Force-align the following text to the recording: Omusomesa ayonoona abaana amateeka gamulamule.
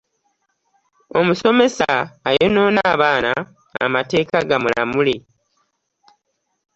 Omusomesa 1.19 1.91
ayonoona 2.29 2.81
abaana 2.93 3.31
amateeka 3.85 4.37
gamulamule. 4.49 5.15